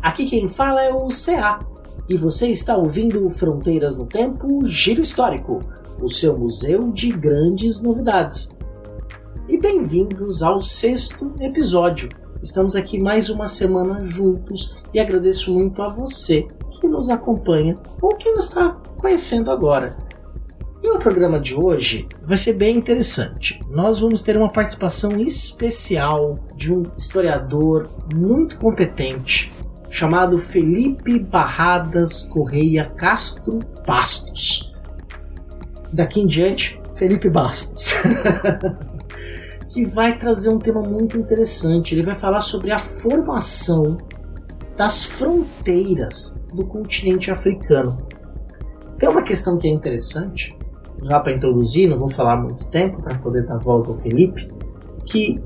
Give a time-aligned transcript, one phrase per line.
[0.00, 1.58] Aqui quem fala é o CA
[2.08, 5.60] e você está ouvindo Fronteiras no Tempo Giro Histórico,
[6.00, 8.56] o seu museu de grandes novidades.
[9.48, 12.08] E bem-vindos ao sexto episódio.
[12.40, 16.46] Estamos aqui mais uma semana juntos e agradeço muito a você
[16.80, 19.96] que nos acompanha ou que nos está conhecendo agora.
[20.80, 23.60] E o programa de hoje vai ser bem interessante.
[23.68, 29.52] Nós vamos ter uma participação especial de um historiador muito competente
[29.90, 34.74] chamado Felipe Barradas Correia Castro Bastos.
[35.92, 37.92] Daqui em diante, Felipe Bastos.
[39.68, 41.94] que vai trazer um tema muito interessante.
[41.94, 43.96] Ele vai falar sobre a formação
[44.76, 47.98] das fronteiras do continente africano.
[48.98, 50.56] Tem uma questão que é interessante
[51.02, 54.48] já para introduzir, não vou falar muito tempo para poder dar voz ao Felipe,
[55.04, 55.40] que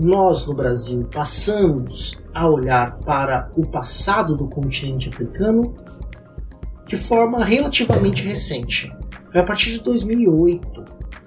[0.00, 5.74] nós no Brasil passamos a olhar para o passado do continente africano
[6.86, 8.92] de forma relativamente recente.
[9.30, 10.84] Foi a partir de 2008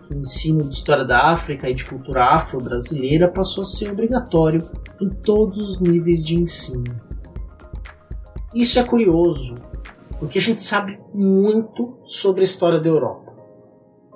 [0.08, 4.68] que o ensino de história da África e de cultura afro-brasileira passou a ser obrigatório
[5.00, 7.00] em todos os níveis de ensino.
[8.54, 9.56] Isso é curioso,
[10.20, 13.24] porque a gente sabe muito sobre a história da Europa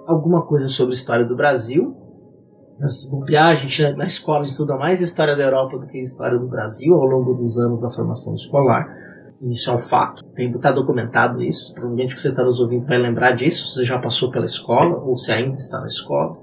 [0.08, 1.96] alguma coisa sobre a história do Brasil.
[2.80, 7.06] Nas viagens na escola estuda mais história da Europa do que história do Brasil ao
[7.06, 8.88] longo dos anos da formação escolar.
[9.42, 11.74] Isso é um fato, tem está documentado isso.
[11.74, 13.72] Provavelmente que você está nos ouvindo vai lembrar disso.
[13.72, 16.38] Você já passou pela escola ou se ainda está na escola.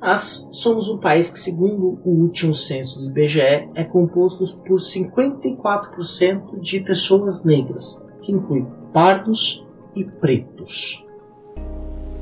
[0.00, 6.60] Mas somos um país que, segundo o último censo do IBGE, é composto por 54%
[6.60, 9.66] de pessoas negras, que inclui pardos
[9.96, 11.04] e pretos.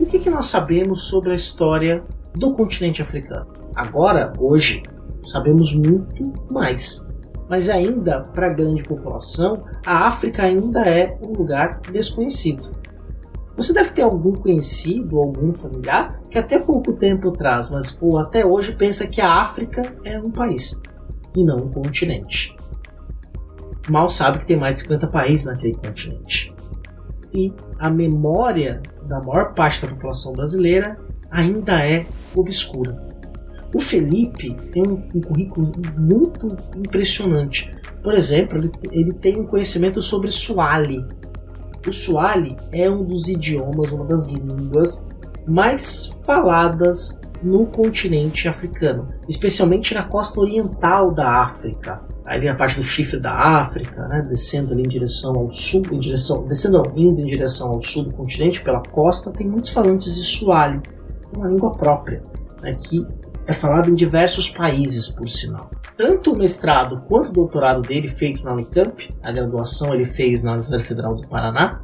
[0.01, 2.03] O que, que nós sabemos sobre a história
[2.37, 3.47] do continente africano?
[3.75, 4.83] Agora, hoje,
[5.25, 7.07] sabemos muito mais.
[7.49, 12.71] Mas ainda, para a grande população, a África ainda é um lugar desconhecido.
[13.57, 18.45] Você deve ter algum conhecido, algum familiar que até pouco tempo atrás, mas ou até
[18.45, 20.83] hoje pensa que a África é um país
[21.35, 22.55] e não um continente.
[23.89, 26.55] Mal sabe que tem mais de 50 países naquele continente.
[27.33, 30.99] E a memória da maior parte da população brasileira
[31.31, 33.05] ainda é obscura.
[33.75, 37.71] O Felipe tem um, um currículo muito impressionante.
[38.03, 41.05] Por exemplo, ele, ele tem um conhecimento sobre Swahili.
[41.87, 45.05] O Swahili é um dos idiomas, uma das línguas
[45.47, 52.83] mais faladas no continente africano, especialmente na costa oriental da África ali a parte do
[52.83, 57.21] chifre da África, né, descendo ali em direção ao sul, em direção, descendo não, indo
[57.21, 60.83] em direção ao sul do continente pela costa, tem muitos falantes de Swahili,
[61.37, 62.23] uma língua própria,
[62.63, 63.07] né, que
[63.47, 65.71] é falada em diversos países, por sinal.
[65.97, 70.53] Tanto o mestrado quanto o doutorado dele, feito na Unicamp, a graduação ele fez na
[70.53, 71.81] Universidade Federal do Paraná,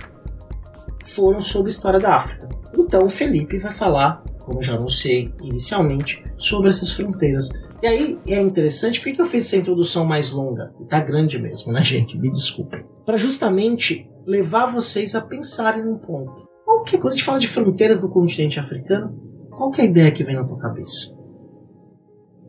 [1.05, 2.49] foram sobre história da África.
[2.77, 7.49] Então o Felipe vai falar, como já anunciei inicialmente, sobre essas fronteiras
[7.83, 10.73] e aí é interessante, por que eu fiz essa introdução mais longa?
[10.81, 12.17] E tá grande mesmo, né, gente?
[12.17, 12.85] Me desculpem.
[13.05, 16.49] Para justamente levar vocês a pensarem num ponto.
[16.65, 19.21] Qual que, quando a gente fala de fronteiras do continente africano,
[19.57, 21.17] qual que é a ideia que vem na tua cabeça?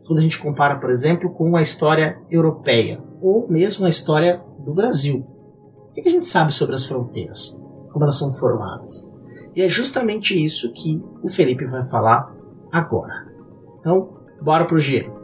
[0.06, 4.74] Quando a gente compara, por exemplo, com a história europeia, ou mesmo a história do
[4.74, 5.26] Brasil.
[5.88, 7.62] O que a gente sabe sobre as fronteiras?
[7.90, 9.14] Como elas são formadas?
[9.54, 12.34] E é justamente isso que o Felipe vai falar
[12.72, 13.26] agora.
[13.78, 14.10] Então,
[14.42, 15.23] bora pro giro.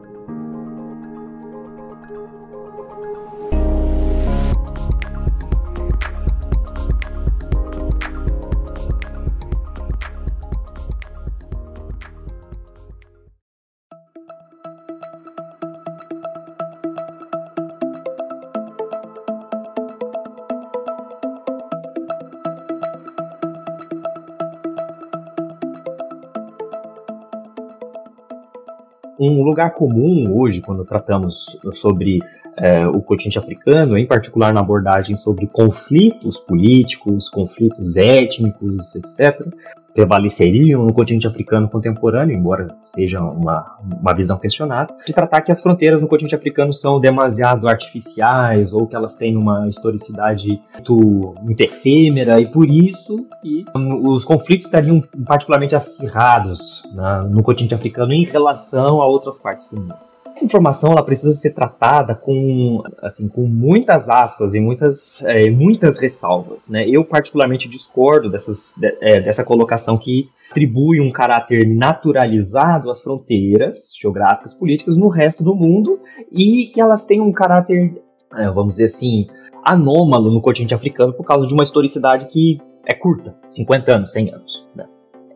[29.61, 32.21] Lugar comum hoje, quando tratamos sobre
[32.57, 39.47] é, o continente africano, em particular na abordagem sobre conflitos políticos, conflitos étnicos, etc.,
[39.95, 45.61] prevaleceriam no continente africano contemporâneo, embora seja uma, uma visão questionável, de tratar que as
[45.61, 51.61] fronteiras no continente africano são demasiado artificiais ou que elas têm uma historicidade muito, muito
[51.61, 56.83] efêmera e por isso que um, os conflitos estariam particularmente acirrados
[57.31, 61.51] no continente africano em relação a outras partes do mundo essa informação ela precisa ser
[61.51, 66.69] tratada com, assim, com muitas aspas e muitas, é, muitas ressalvas.
[66.69, 66.89] Né?
[66.89, 73.93] Eu particularmente discordo dessas, de, é, dessa colocação que atribui um caráter naturalizado às fronteiras
[74.01, 76.01] geográficas políticas no resto do mundo
[76.31, 77.95] e que elas têm um caráter
[78.37, 79.27] é, vamos dizer assim,
[79.65, 84.35] anômalo no continente africano por causa de uma historicidade que é curta, 50 anos, 100
[84.35, 84.69] anos.
[84.75, 84.87] Né?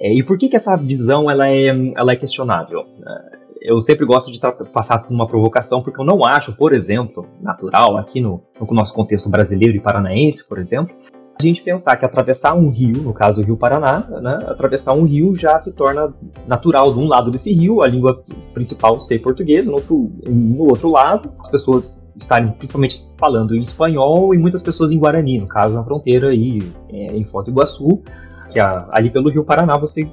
[0.00, 2.84] É, e por que, que essa visão ela é, ela é questionável?
[3.06, 4.38] É, eu sempre gosto de
[4.70, 8.92] passar por uma provocação, porque eu não acho, por exemplo, natural, aqui no, no nosso
[8.92, 10.94] contexto brasileiro e paranaense, por exemplo,
[11.40, 15.04] a gente pensar que atravessar um rio, no caso o Rio Paraná, né, atravessar um
[15.04, 16.12] rio já se torna
[16.46, 18.22] natural de um lado desse rio, a língua
[18.52, 24.34] principal ser português, no outro, no outro lado, as pessoas estarem principalmente falando em espanhol
[24.34, 28.02] e muitas pessoas em Guarani, no caso na fronteira aí é, em Foz do Iguaçu,
[28.50, 30.06] que a, ali pelo Rio Paraná você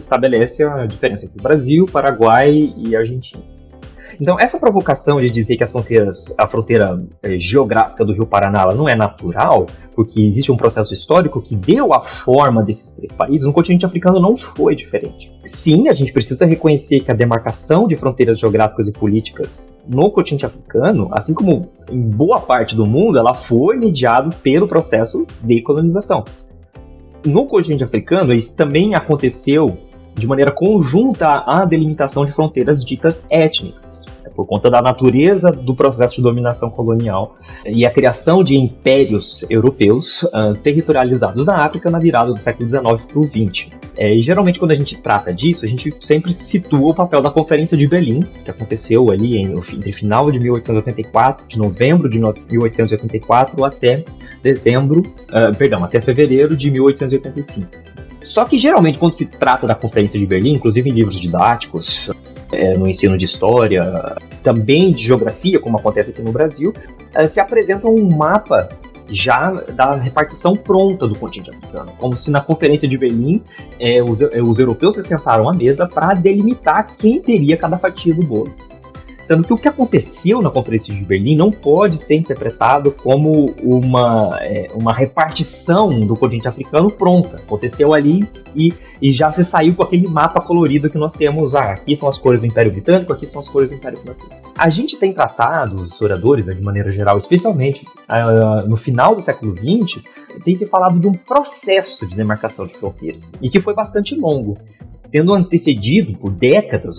[0.00, 3.42] estabelece a diferença entre Brasil, Paraguai e Argentina.
[4.20, 8.64] Então, essa provocação de dizer que as fronteiras, a fronteira é, geográfica do Rio Paraná
[8.74, 13.46] não é natural, porque existe um processo histórico que deu a forma desses três países,
[13.46, 15.32] no continente africano não foi diferente.
[15.46, 20.46] Sim, a gente precisa reconhecer que a demarcação de fronteiras geográficas e políticas no continente
[20.46, 26.24] africano, assim como em boa parte do mundo, ela foi mediado pelo processo de colonização.
[27.24, 29.78] No continente africano, isso também aconteceu
[30.14, 36.16] de maneira conjunta à delimitação de fronteiras ditas étnicas, por conta da natureza do processo
[36.16, 42.30] de dominação colonial e a criação de impérios europeus uh, territorializados na África na virada
[42.30, 43.68] do século XIX para o XX.
[43.96, 47.30] É, e geralmente quando a gente trata disso, a gente sempre situa o papel da
[47.30, 53.64] Conferência de Berlim, que aconteceu ali em, entre final de 1884, de novembro de 1884
[53.64, 54.04] até
[54.42, 57.68] dezembro, uh, perdão, até fevereiro de 1885.
[58.22, 62.10] Só que geralmente quando se trata da Conferência de Berlim, inclusive em livros didáticos,
[62.52, 66.72] é, no ensino de história, também de geografia, como acontece aqui no Brasil,
[67.14, 68.68] é, se apresenta um mapa
[69.08, 73.42] já da repartição pronta do continente africano, como se na Conferência de Berlim
[73.78, 78.14] é, os, é, os europeus se sentaram à mesa para delimitar quem teria cada fatia
[78.14, 78.52] do bolo.
[79.26, 84.38] Sendo que o que aconteceu na Conferência de Berlim não pode ser interpretado como uma,
[84.40, 87.38] é, uma repartição do continente africano pronta.
[87.38, 88.24] Aconteceu ali
[88.54, 91.56] e, e já se saiu com aquele mapa colorido que nós temos.
[91.56, 94.44] Ah, aqui são as cores do Império Britânico, aqui são as cores do Império Francês.
[94.56, 99.20] A gente tem tratado, os historiadores, né, de maneira geral, especialmente uh, no final do
[99.20, 100.04] século XX,
[100.44, 104.56] tem se falado de um processo de demarcação de fronteiras e que foi bastante longo
[105.10, 106.98] tendo antecedido por décadas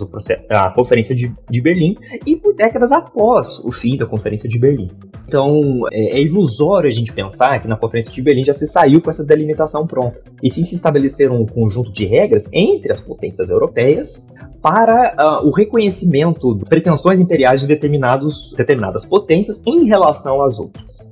[0.50, 1.96] a Conferência de, de, Berlim
[2.26, 4.88] e por décadas após o fim da Conferência de Berlim.
[5.26, 9.00] Então é, é, ilusório a gente pensar que na Conferência de Berlim já se saiu
[9.00, 13.50] com essa delimitação pronta, e sim se estabeleceram um conjunto de regras entre as potências
[13.50, 14.26] europeias
[14.60, 21.08] para uh, o reconhecimento das pretensões imperiais de determinados, determinadas potências em relação às outras.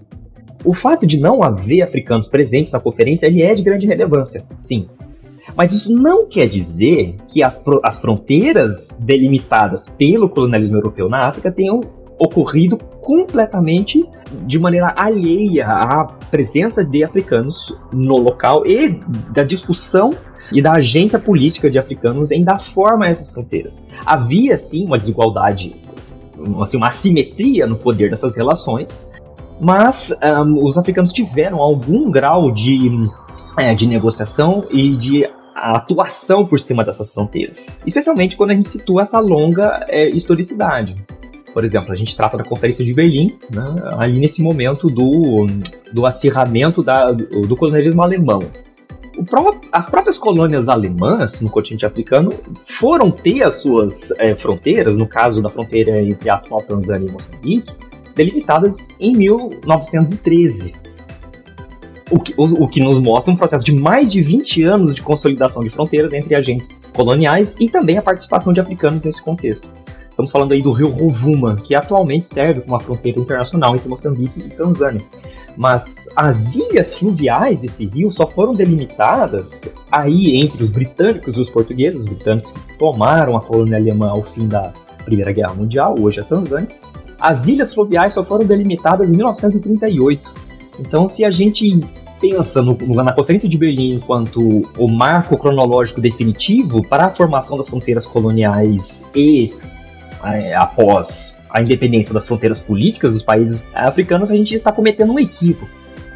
[0.64, 4.88] O fato de não haver africanos presentes na conferência ele é de grande relevância, sim,
[5.54, 11.50] mas isso não quer dizer que as, as fronteiras delimitadas pelo colonialismo europeu na África
[11.52, 11.80] tenham
[12.18, 14.04] ocorrido completamente
[14.46, 19.00] de maneira alheia à presença de africanos no local e
[19.30, 20.14] da discussão
[20.52, 23.84] e da agência política de africanos em dar forma a essas fronteiras.
[24.04, 25.76] Havia sim uma desigualdade,
[26.60, 29.04] assim, uma assimetria no poder dessas relações,
[29.60, 33.08] mas um, os africanos tiveram algum grau de
[33.58, 37.68] é, de negociação e de atuação por cima dessas fronteiras.
[37.86, 40.96] Especialmente quando a gente situa essa longa é, historicidade.
[41.52, 43.64] Por exemplo, a gente trata da Conferência de Berlim, né,
[43.96, 45.46] ali nesse momento do,
[45.90, 48.40] do acirramento da, do, colonialismo alemão.
[49.30, 55.06] Pró as próprias colônias alemãs no continente africano foram ter as suas é, fronteiras, no
[55.06, 57.74] caso da fronteira entre a atual Tanzânia e Moçambique,
[58.14, 60.85] delimitadas em 1913
[62.10, 65.02] o que, o, o que nos mostra um processo de mais de 20 anos de
[65.02, 69.68] consolidação de fronteiras entre agentes coloniais e também a participação de africanos nesse contexto.
[70.08, 74.40] Estamos falando aí do rio Rovuma, que atualmente serve como uma fronteira internacional entre Moçambique
[74.40, 75.02] e Tanzânia.
[75.56, 81.50] Mas as ilhas fluviais desse rio só foram delimitadas aí entre os britânicos e os
[81.50, 84.72] portugueses, os britânicos que tomaram a colônia alemã ao fim da
[85.04, 86.68] Primeira Guerra Mundial, hoje a Tanzânia.
[87.20, 90.45] As ilhas fluviais só foram delimitadas em 1938
[90.78, 91.80] então, se a gente
[92.20, 97.68] pensa no, na Conferência de Berlim enquanto o marco cronológico definitivo para a formação das
[97.68, 99.52] fronteiras coloniais e
[100.24, 105.18] é, após a independência das fronteiras políticas dos países africanos, a gente está cometendo um
[105.18, 105.68] equívoco.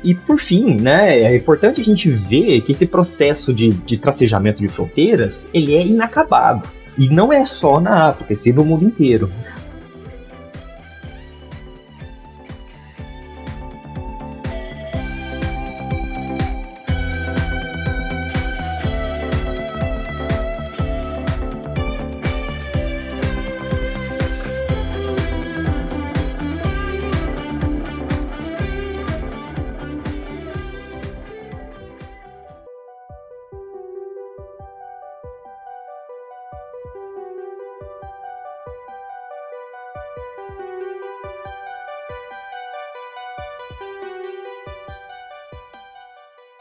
[0.03, 4.61] E por fim, né, é importante a gente ver que esse processo de, de tracejamento
[4.61, 6.67] de fronteiras ele é inacabado.
[6.97, 9.31] E não é só na África, é sim no mundo inteiro.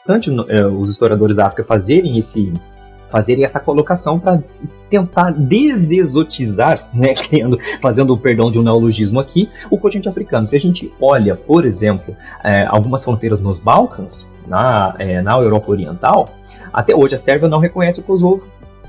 [0.09, 2.51] Importante é, os historiadores da África fazerem esse
[3.11, 4.39] fazerem essa colocação para
[4.87, 10.45] tentar desexotizar, né, criando, fazendo o perdão de um neologismo aqui, o continente africano.
[10.45, 15.71] Se a gente olha, por exemplo, é, algumas fronteiras nos Balcãs, na, é, na Europa
[15.71, 16.29] Oriental,
[16.71, 18.43] até hoje a Sérvia não reconhece o Kosovo,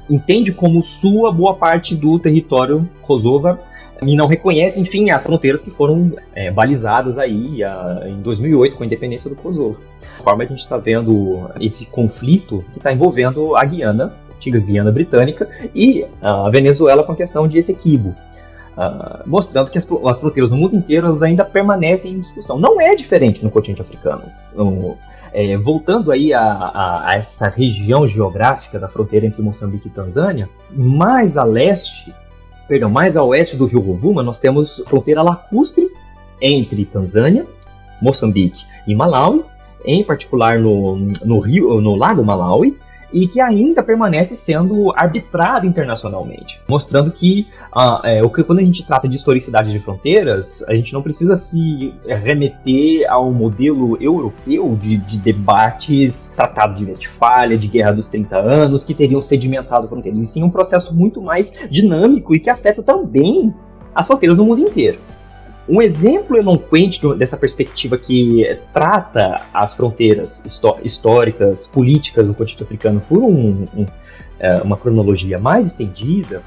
[0.08, 3.58] entende como sua boa parte do território Kosovo
[4.02, 8.82] e não reconhece, enfim, as fronteiras que foram é, balizadas aí a, em 2008 com
[8.82, 9.80] a independência do Kosovo.
[10.00, 14.58] De forma a gente está vendo esse conflito que está envolvendo a Guiana, a antiga
[14.58, 18.14] Guiana Britânica, e a Venezuela com a questão de Essequibo.
[18.70, 22.58] Uh, mostrando que as, as, fronteiras no mundo inteiro ainda permanecem em discussão.
[22.58, 24.22] Não é diferente no continente africano.
[24.54, 24.96] No,
[25.32, 30.48] é, voltando aí a, a, a, essa região geográfica da fronteira entre Moçambique e Tanzânia,
[30.70, 32.14] mais a leste
[32.70, 35.90] perdão, mais a oeste do rio Rovuma, nós temos fronteira lacustre
[36.40, 37.44] entre Tanzânia,
[38.00, 39.42] Moçambique e Malawi,
[39.84, 42.78] em particular no, no, rio, no lago Malawi,
[43.12, 48.64] e que ainda permanece sendo arbitrado internacionalmente, mostrando que, uh, é, o que quando a
[48.64, 54.76] gente trata de historicidade de fronteiras, a gente não precisa se remeter ao modelo europeu
[54.80, 60.20] de, de debates, tratado de Westfália, de Guerra dos 30 Anos, que teriam sedimentado fronteiras,
[60.20, 63.54] e sim um processo muito mais dinâmico e que afeta também
[63.94, 64.98] as fronteiras no mundo inteiro.
[65.70, 70.42] Um exemplo eloquente dessa perspectiva que trata as fronteiras
[70.82, 73.86] históricas, políticas do continente africano por um, um,
[74.40, 76.42] é, uma cronologia mais estendida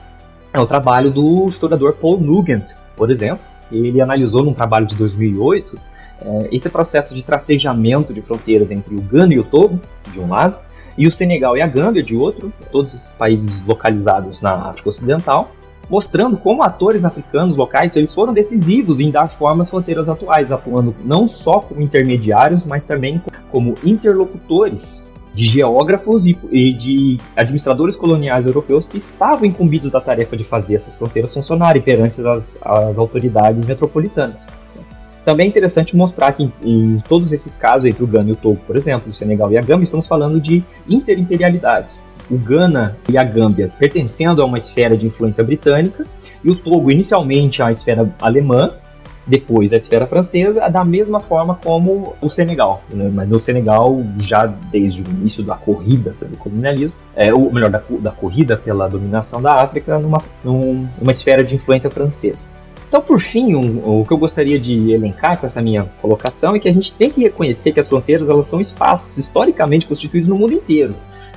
[0.51, 3.39] é o trabalho do historiador Paul Nugent, por exemplo.
[3.71, 5.79] Ele analisou num trabalho de 2008
[6.21, 9.79] é, esse processo de tracejamento de fronteiras entre o Ghana e o Togo,
[10.11, 10.59] de um lado,
[10.97, 15.49] e o Senegal e a Gâmbia, de outro, todos esses países localizados na África Ocidental,
[15.89, 20.95] mostrando como atores africanos locais eles foram decisivos em dar forma às fronteiras atuais, atuando
[21.03, 23.21] não só como intermediários, mas também
[23.51, 30.43] como interlocutores de geógrafos e, de administradores coloniais europeus que estavam incumbidos da tarefa de
[30.43, 34.45] fazer essas fronteiras funcionarem perante as, as autoridades metropolitanas.
[35.25, 38.35] Também é interessante mostrar que em, em, todos esses casos, entre o Ghana e o
[38.35, 41.97] Togo, por exemplo, o Senegal e a Gâmbia, estamos falando de interimperialidades
[42.29, 46.05] o Ghana e a Gâmbia pertencendo a uma esfera de influência britânica,
[46.43, 48.73] e o Togo inicialmente à esfera alemã,
[49.25, 52.83] depois à esfera francesa, da mesma forma como o Senegal.
[52.89, 53.09] Né?
[53.13, 57.81] Mas no Senegal, já desde o início da corrida pelo colonialismo, é, ou melhor, da,
[57.99, 62.45] da corrida pela dominação da África, numa, numa esfera de influência francesa.
[62.89, 66.59] Então, por fim, um, o que eu gostaria de elencar com essa minha colocação é
[66.59, 70.35] que a gente tem que reconhecer que as fronteiras elas são espaços historicamente constituídos no
[70.35, 70.93] mundo inteiro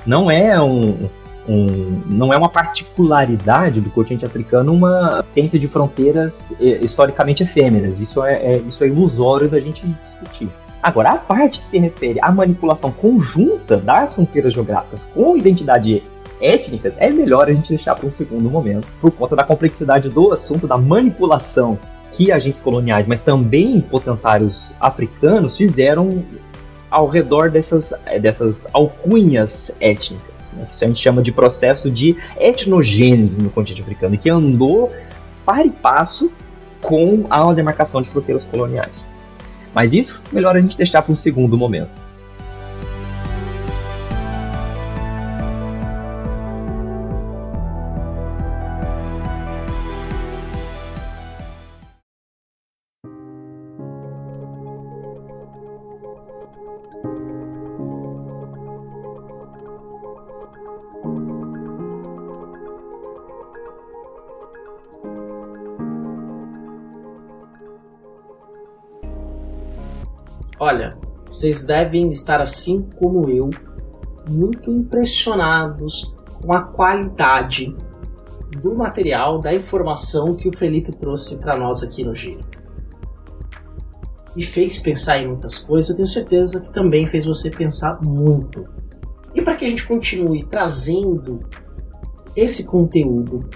[0.06, 1.08] não é um,
[1.48, 8.00] um, não é uma particularidade do continente africano uma tendência de fronteiras eh, historicamente efêmeras.
[8.00, 10.48] Isso é, é, isso é ilusório da gente discutir.
[10.82, 16.02] Agora, a parte que se refere à manipulação conjunta das fronteiras geográficas com identidade
[16.40, 20.32] étnicas é melhor a gente deixar para um segundo momento, por conta da complexidade do
[20.32, 21.78] assunto da manipulação
[22.12, 26.22] que agentes coloniais, mas também potentários africanos fizeram
[26.90, 32.16] ao redor dessas, eh, dessas alcunhas étnicas, né, que a gente chama de processo de
[32.38, 34.92] etnogênese no continente africano, que andou
[35.44, 36.30] para e passo
[36.80, 39.04] com a demarcação de fronteiras coloniais.
[39.74, 42.05] Mas isso, melhor a gente deixar para um segundo momento.
[70.66, 70.98] Olha,
[71.30, 73.50] vocês devem estar assim como eu,
[74.28, 77.72] muito impressionados com a qualidade
[78.60, 82.44] do material, da informação que o Felipe trouxe para nós aqui no Giro.
[84.36, 88.66] E fez pensar em muitas coisas, eu tenho certeza que também fez você pensar muito.
[89.36, 91.38] E para que a gente continue trazendo
[92.34, 93.48] esse conteúdo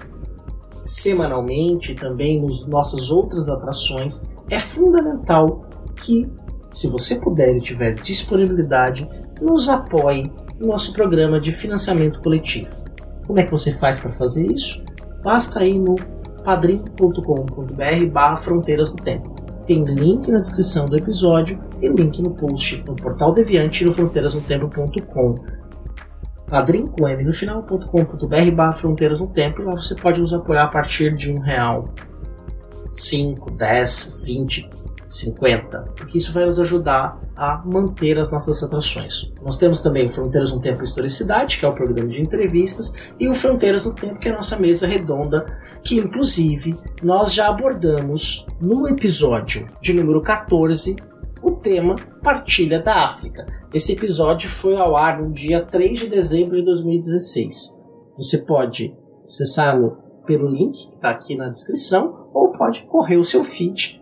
[0.81, 5.65] semanalmente, também nos nossas outras atrações, é fundamental
[5.97, 6.25] que
[6.71, 9.07] se você puder e tiver disponibilidade,
[9.41, 12.83] nos apoie no nosso programa de financiamento coletivo.
[13.27, 14.83] Como é que você faz para fazer isso?
[15.21, 15.95] Basta ir no
[16.43, 19.35] padrim.com.br barra Fronteiras do Tempo.
[19.67, 23.91] Tem link na descrição do episódio e link no post no portal Deviante e no
[23.91, 25.35] fronteirasnotempo.com
[26.47, 30.63] padrim com M no final.com.br barra Fronteiras no Tempo e lá você pode nos apoiar
[30.63, 31.85] a partir de um real,
[32.93, 34.69] 5, 10, 20
[35.11, 39.31] 50, porque isso vai nos ajudar a manter as nossas atrações.
[39.43, 42.93] Nós temos também o Fronteiras no Tempo e Historicidade, que é o programa de entrevistas,
[43.19, 45.45] e o Fronteiras no Tempo, que é a nossa mesa redonda,
[45.83, 50.95] que inclusive nós já abordamos no episódio de número 14
[51.41, 53.45] o tema Partilha da África.
[53.73, 57.79] Esse episódio foi ao ar no dia 3 de dezembro de 2016.
[58.15, 63.43] Você pode acessá-lo pelo link que está aqui na descrição, ou pode correr o seu
[63.43, 64.00] feed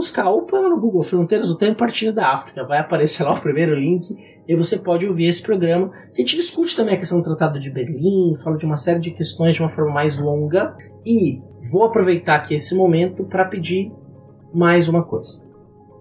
[0.00, 2.64] buscar ou põe no Google Fronteiras do Tempo Partilha da África.
[2.64, 4.16] Vai aparecer lá o primeiro link
[4.48, 5.92] e você pode ouvir esse programa.
[6.14, 9.10] A gente discute também a questão do Tratado de Berlim, fala de uma série de
[9.10, 10.74] questões de uma forma mais longa.
[11.04, 13.92] E vou aproveitar aqui esse momento para pedir
[14.54, 15.46] mais uma coisa.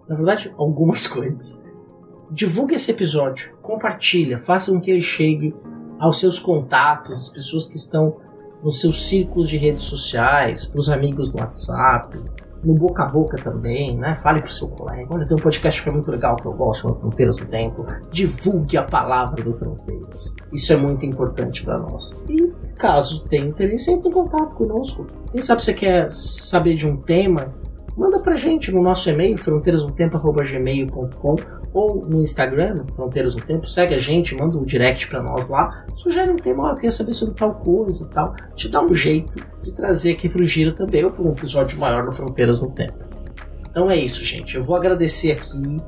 [0.07, 1.61] Na verdade, algumas coisas.
[2.31, 5.53] Divulgue esse episódio, compartilha, faça com que ele chegue
[5.99, 8.15] aos seus contatos, as pessoas que estão
[8.63, 12.17] nos seus círculos de redes sociais, para os amigos do WhatsApp,
[12.63, 14.13] no boca a boca também, né?
[14.15, 15.07] Fale pro seu colega.
[15.11, 17.85] Olha, tem um podcast que é muito legal que eu gosto, chama Fronteiras do Tempo.
[18.11, 20.35] Divulgue a palavra do Fronteiras.
[20.51, 22.21] Isso é muito importante para nós.
[22.27, 25.07] E caso tenha interesse, entre em contato conosco.
[25.31, 27.53] Quem sabe você quer saber de um tema
[27.97, 31.35] manda pra gente no nosso e-mail, fronteirasnotempo.gmail.com
[31.73, 36.31] ou no Instagram, Fronteiras Tempo, segue a gente, manda um direct para nós lá, sugere
[36.31, 39.39] um tema, oh, eu queria saber sobre tal coisa e tal, te dá um jeito
[39.61, 43.09] de trazer aqui pro Giro também, ou para um episódio maior no Fronteiras no Tempo.
[43.69, 44.55] Então é isso, gente.
[44.55, 45.81] Eu vou agradecer aqui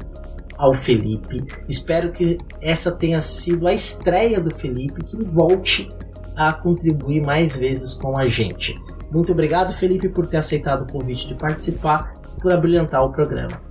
[0.55, 1.43] ao Felipe.
[1.67, 5.91] Espero que essa tenha sido a estreia do Felipe, que volte
[6.35, 8.75] a contribuir mais vezes com a gente.
[9.11, 13.61] Muito obrigado, Felipe, por ter aceitado o convite de participar e por abrilhantar o programa.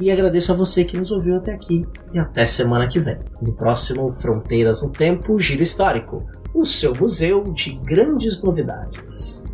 [0.00, 3.18] E agradeço a você que nos ouviu até aqui e até semana que vem.
[3.40, 9.44] No próximo Fronteiras no Tempo Giro Histórico, o seu museu de grandes novidades.